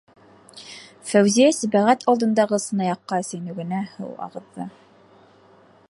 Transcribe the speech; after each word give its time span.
-Фәүзиә 1.09 1.49
Сибәғәт 1.57 2.07
алдындағы 2.13 2.61
сынаяҡҡа 2.65 3.21
сәйнүгенән 3.29 3.87
һыу 3.93 4.13
ағыҙҙы: 4.29 4.69